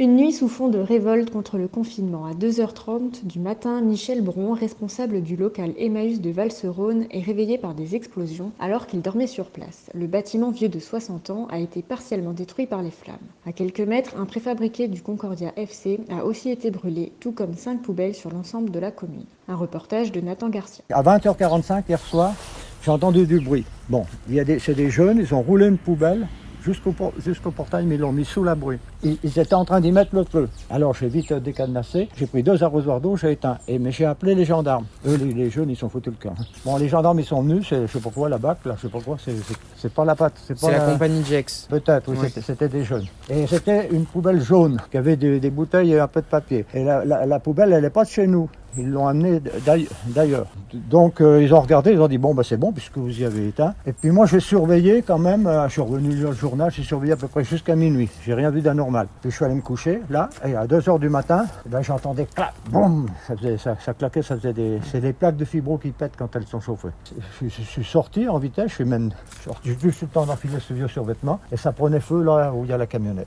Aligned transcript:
Une 0.00 0.16
nuit 0.16 0.32
sous 0.32 0.48
fond 0.48 0.68
de 0.68 0.78
révolte 0.78 1.28
contre 1.28 1.58
le 1.58 1.68
confinement. 1.68 2.24
À 2.24 2.32
2h30 2.32 3.26
du 3.26 3.38
matin, 3.38 3.82
Michel 3.82 4.22
Bron, 4.22 4.54
responsable 4.54 5.20
du 5.20 5.36
local 5.36 5.74
Emmaüs 5.76 6.22
de 6.22 6.30
Valserone, 6.30 7.04
est 7.10 7.20
réveillé 7.20 7.58
par 7.58 7.74
des 7.74 7.94
explosions 7.94 8.52
alors 8.58 8.86
qu'il 8.86 9.02
dormait 9.02 9.26
sur 9.26 9.50
place. 9.50 9.90
Le 9.92 10.06
bâtiment 10.06 10.52
vieux 10.52 10.70
de 10.70 10.78
60 10.78 11.28
ans 11.28 11.48
a 11.50 11.58
été 11.58 11.82
partiellement 11.82 12.32
détruit 12.32 12.64
par 12.64 12.82
les 12.82 12.90
flammes. 12.90 13.18
À 13.44 13.52
quelques 13.52 13.80
mètres, 13.80 14.14
un 14.18 14.24
préfabriqué 14.24 14.88
du 14.88 15.02
Concordia 15.02 15.52
FC 15.56 16.00
a 16.08 16.24
aussi 16.24 16.48
été 16.48 16.70
brûlé, 16.70 17.12
tout 17.20 17.32
comme 17.32 17.52
cinq 17.52 17.82
poubelles 17.82 18.14
sur 18.14 18.30
l'ensemble 18.30 18.70
de 18.70 18.78
la 18.78 18.92
commune. 18.92 19.26
Un 19.48 19.56
reportage 19.56 20.12
de 20.12 20.22
Nathan 20.22 20.48
Garcia. 20.48 20.82
À 20.88 21.02
20h45 21.02 21.82
hier 21.86 22.00
soir, 22.00 22.32
j'ai 22.82 22.90
entendu 22.90 23.26
du 23.26 23.38
bruit. 23.38 23.66
Bon, 23.90 24.06
il 24.30 24.36
y 24.36 24.40
a 24.40 24.58
c'est 24.60 24.72
des 24.72 24.88
jeunes, 24.88 25.18
ils 25.18 25.34
ont 25.34 25.42
roulé 25.42 25.66
une 25.66 25.76
poubelle 25.76 26.26
jusqu'au, 26.64 26.92
por- 26.92 27.12
jusqu'au 27.24 27.50
portail, 27.50 27.84
mais 27.86 27.94
ils 27.96 28.00
l'ont 28.00 28.12
mis 28.12 28.24
sous 28.24 28.44
l'abri. 28.44 28.78
Ils, 29.02 29.16
ils 29.24 29.38
étaient 29.38 29.54
en 29.54 29.64
train 29.64 29.80
d'y 29.80 29.92
mettre 29.92 30.14
le 30.14 30.24
feu. 30.24 30.48
Alors 30.70 30.94
j'ai 30.94 31.08
vite 31.08 31.32
euh, 31.32 31.40
décadenassé, 31.40 32.08
j'ai 32.16 32.26
pris 32.26 32.42
deux 32.42 32.62
arrosoirs 32.62 33.00
d'eau, 33.00 33.16
j'ai 33.16 33.32
éteint. 33.32 33.58
Et, 33.68 33.78
mais 33.78 33.92
j'ai 33.92 34.04
appelé 34.04 34.34
les 34.34 34.44
gendarmes. 34.44 34.84
Eux, 35.06 35.16
les, 35.16 35.32
les 35.32 35.50
jeunes, 35.50 35.70
ils 35.70 35.76
sont 35.76 35.88
foutus 35.88 36.12
le 36.20 36.28
camp. 36.28 36.34
Bon, 36.64 36.76
les 36.76 36.88
gendarmes, 36.88 37.20
ils 37.20 37.24
sont 37.26 37.42
venus, 37.42 37.66
c'est, 37.68 37.86
je 37.86 37.92
sais 37.92 38.00
pas 38.00 38.10
quoi, 38.10 38.28
la 38.28 38.38
BAC, 38.38 38.58
là, 38.66 38.74
je 38.76 38.82
sais 38.82 38.88
pas 38.92 39.00
quoi, 39.00 39.16
c'est, 39.78 39.92
pas 39.92 40.04
la 40.04 40.14
patte. 40.14 40.34
C'est, 40.46 40.58
C'est 40.58 40.70
la 40.72 40.80
compagnie 40.80 41.24
Jex. 41.24 41.66
Peut-être, 41.70 42.08
oui, 42.08 42.16
Oui. 42.20 42.26
c'était- 42.28 42.40
c'était 42.42 42.68
des 42.68 42.84
jeunes. 42.84 43.06
Et 43.28 43.46
c'était 43.46 43.88
une 43.90 44.04
poubelle 44.04 44.40
jaune 44.42 44.78
qui 44.90 44.96
avait 44.98 45.16
des, 45.16 45.40
des 45.40 45.50
bouteilles 45.50 45.92
et 45.94 46.00
un 46.00 46.08
peu 46.08 46.20
de 46.20 46.26
papier. 46.26 46.64
Et 46.74 46.84
la, 46.84 47.04
la- 47.04 47.26
la 47.26 47.38
poubelle, 47.40 47.72
elle 47.72 47.82
n'est 47.82 47.90
pas 47.90 48.04
de 48.04 48.10
chez 48.10 48.26
nous. 48.26 48.48
Ils 48.78 48.88
l'ont 48.90 49.12
d'aille- 49.66 49.88
d'ailleurs. 50.06 50.46
Donc 50.72 51.20
euh, 51.20 51.42
ils 51.42 51.52
ont 51.52 51.60
regardé, 51.60 51.92
ils 51.92 52.00
ont 52.00 52.06
dit 52.08 52.18
bon 52.18 52.34
bah 52.34 52.42
c'est 52.44 52.56
bon 52.56 52.72
puisque 52.72 52.96
vous 52.98 53.20
y 53.20 53.24
avez 53.24 53.48
éteint. 53.48 53.74
Et 53.86 53.92
puis 53.92 54.10
moi 54.10 54.26
j'ai 54.26 54.38
surveillé 54.40 55.02
quand 55.02 55.18
même, 55.18 55.46
euh, 55.46 55.66
je 55.66 55.72
suis 55.72 55.80
revenu 55.80 56.10
lire 56.10 56.28
le 56.30 56.34
journal, 56.36 56.70
j'ai 56.70 56.82
surveillé 56.84 57.12
à 57.14 57.16
peu 57.16 57.26
près 57.28 57.42
jusqu'à 57.44 57.74
minuit. 57.74 58.08
J'ai 58.24 58.34
rien 58.34 58.50
vu 58.50 58.60
d'anormal. 58.60 59.08
Puis 59.20 59.30
je 59.30 59.36
suis 59.36 59.44
allé 59.44 59.54
me 59.54 59.60
coucher 59.60 60.00
là 60.08 60.30
et 60.46 60.54
à 60.54 60.66
2 60.66 60.88
heures 60.88 60.98
du 61.00 61.08
matin, 61.08 61.46
eh 61.66 61.68
ben, 61.68 61.82
j'entendais 61.82 62.26
clac, 62.26 62.52
boum, 62.70 63.06
ça, 63.26 63.34
claquait, 63.94 64.22
ça 64.22 64.36
faisait 64.36 64.52
des, 64.52 64.78
c'est 64.90 65.00
des 65.00 65.12
plaques 65.12 65.36
de 65.36 65.44
fibro 65.44 65.78
qui 65.78 65.90
pètent 65.90 66.14
quand 66.16 66.34
elles 66.36 66.46
sont 66.46 66.60
chauffées. 66.60 66.88
Je, 67.42 67.48
je 67.48 67.62
suis 67.62 67.84
sorti 67.84 68.28
en 68.28 68.38
vitesse, 68.38 68.68
je 68.70 68.74
suis 68.76 68.84
même 68.84 69.10
sorti 69.44 69.70
juste 69.80 70.02
le 70.02 70.08
temps 70.08 70.26
d'enfiler 70.26 70.60
ce 70.60 70.72
vieux 70.74 70.88
survêtement 70.88 71.40
et 71.50 71.56
ça 71.56 71.72
prenait 71.72 72.00
feu 72.00 72.22
là 72.22 72.52
où 72.54 72.64
il 72.64 72.70
y 72.70 72.72
a 72.72 72.78
la 72.78 72.86
camionnette. 72.86 73.26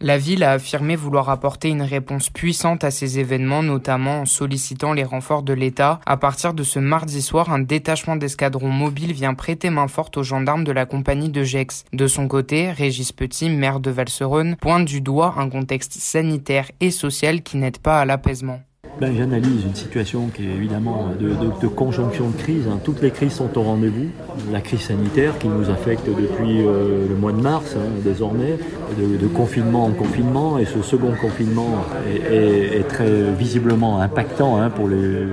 La 0.00 0.18
ville 0.18 0.42
a 0.42 0.52
affirmé 0.52 0.96
vouloir 0.96 1.30
apporter 1.30 1.68
une 1.68 1.82
réponse 1.82 2.28
puissante 2.28 2.84
à 2.84 2.90
ces 2.90 3.20
événements, 3.20 3.62
notamment 3.62 4.20
en 4.20 4.24
sollicitant 4.24 4.92
les 4.92 5.04
renforts 5.04 5.42
de 5.42 5.52
l'État. 5.52 6.00
À 6.04 6.16
partir 6.16 6.52
de 6.52 6.62
ce 6.64 6.78
mardi 6.78 7.22
soir, 7.22 7.52
un 7.52 7.60
détachement 7.60 8.16
d'escadron 8.16 8.68
mobile 8.68 9.12
vient 9.12 9.34
prêter 9.34 9.70
main 9.70 9.88
forte 9.88 10.16
aux 10.16 10.22
gendarmes 10.24 10.64
de 10.64 10.72
la 10.72 10.84
compagnie 10.84 11.30
de 11.30 11.44
Gex. 11.44 11.84
De 11.92 12.08
son 12.08 12.28
côté, 12.28 12.72
Régis 12.72 13.12
Petit, 13.12 13.48
maire 13.48 13.80
de 13.80 13.90
Valserone, 13.90 14.56
pointe 14.56 14.84
du 14.84 15.00
doigt 15.00 15.34
un 15.38 15.48
contexte 15.48 15.92
sanitaire 15.92 16.70
et 16.80 16.90
social 16.90 17.42
qui 17.42 17.56
n'aide 17.56 17.78
pas 17.78 18.00
à 18.00 18.04
l'apaisement. 18.04 18.60
Ben, 19.00 19.12
J'analyse 19.16 19.64
une 19.64 19.74
situation 19.74 20.28
qui 20.28 20.44
est 20.44 20.54
évidemment 20.54 21.08
de, 21.18 21.66
conjonction 21.66 22.30
de 22.30 22.36
crises. 22.36 22.66
hein. 22.70 22.78
Toutes 22.84 23.02
les 23.02 23.10
crises 23.10 23.32
sont 23.32 23.58
au 23.58 23.62
rendez-vous. 23.62 24.06
La 24.52 24.60
crise 24.60 24.82
sanitaire 24.82 25.36
qui 25.38 25.48
nous 25.48 25.68
affecte 25.68 26.06
depuis 26.06 26.60
euh, 26.60 27.08
le 27.08 27.16
mois 27.16 27.32
de 27.32 27.40
mars, 27.40 27.74
hein, 27.76 27.88
désormais, 28.04 28.56
de, 28.96 29.26
confinement 29.26 29.86
en 29.86 29.90
confinement. 29.90 30.58
Et 30.58 30.64
ce 30.64 30.80
second 30.82 31.12
confinement 31.20 31.84
est, 32.30 32.86
très 32.88 33.32
visiblement 33.36 34.00
impactant 34.00 34.58
hein, 34.58 34.70
pour 34.70 34.88
les, 34.88 35.26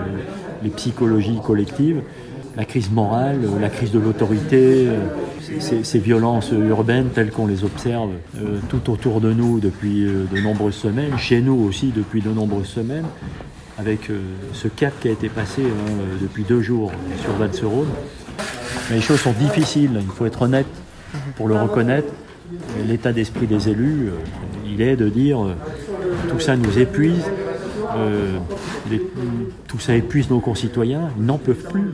psychologies 0.75 1.39
collectives. 1.45 2.01
La 2.57 2.65
crise 2.65 2.91
morale, 2.91 3.41
la 3.61 3.69
crise 3.69 3.91
de 3.91 3.99
l'autorité, 3.99 4.87
ces, 5.59 5.83
ces 5.83 5.99
violences 5.99 6.51
urbaines 6.51 7.09
telles 7.13 7.31
qu'on 7.31 7.47
les 7.47 7.63
observe 7.63 8.09
euh, 8.37 8.59
tout 8.69 8.91
autour 8.91 9.21
de 9.21 9.31
nous 9.33 9.59
depuis 9.59 10.05
euh, 10.05 10.25
de 10.31 10.41
nombreuses 10.41 10.75
semaines, 10.75 11.17
chez 11.17 11.41
nous 11.41 11.65
aussi 11.67 11.93
depuis 11.95 12.21
de 12.21 12.29
nombreuses 12.29 12.67
semaines, 12.67 13.05
avec 13.77 14.09
euh, 14.09 14.19
ce 14.53 14.67
cap 14.67 14.93
qui 14.99 15.07
a 15.07 15.11
été 15.11 15.29
passé 15.29 15.63
hein, 15.63 15.89
euh, 15.89 16.17
depuis 16.21 16.43
deux 16.43 16.61
jours 16.61 16.91
sur 17.21 17.33
Valserone. 17.33 17.89
Les 18.89 19.01
choses 19.01 19.19
sont 19.19 19.33
difficiles, 19.33 19.91
il 20.01 20.07
faut 20.07 20.25
être 20.25 20.41
honnête 20.41 20.67
pour 21.35 21.47
le 21.47 21.55
reconnaître. 21.55 22.11
L'état 22.85 23.13
d'esprit 23.13 23.47
des 23.47 23.69
élus, 23.69 24.09
euh, 24.09 24.11
il 24.65 24.81
est 24.81 24.95
de 24.95 25.09
dire 25.09 25.39
tout 26.29 26.39
ça 26.39 26.55
nous 26.55 26.79
épuise, 26.79 27.23
tout 29.67 29.79
ça 29.79 29.95
épuise 29.95 30.29
nos 30.29 30.39
concitoyens, 30.39 31.09
ils 31.17 31.25
n'en 31.25 31.37
peuvent 31.37 31.67
plus. 31.69 31.93